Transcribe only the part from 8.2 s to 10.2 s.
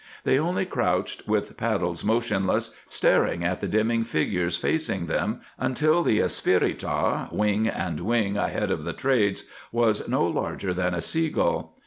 ahead of the trades, was